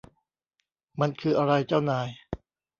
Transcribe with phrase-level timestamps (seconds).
[0.99, 2.09] มันคืออะไร เจ้านาย